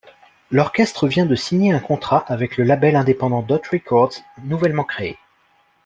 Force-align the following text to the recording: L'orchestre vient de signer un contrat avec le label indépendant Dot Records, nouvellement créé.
L'orchestre 0.49 1.07
vient 1.07 1.27
de 1.27 1.35
signer 1.35 1.71
un 1.73 1.79
contrat 1.79 2.25
avec 2.27 2.57
le 2.57 2.63
label 2.63 2.95
indépendant 2.95 3.43
Dot 3.43 3.67
Records, 3.67 4.13
nouvellement 4.45 4.83
créé. 4.83 5.19